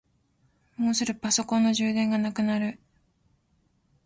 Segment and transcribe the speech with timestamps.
[0.77, 2.79] もうすぐパソコンの充電がなくなる。